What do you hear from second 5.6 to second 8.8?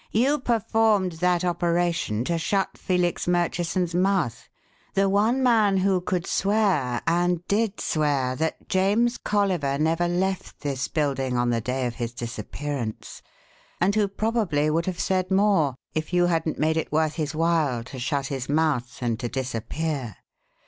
who could swear, and did swear, that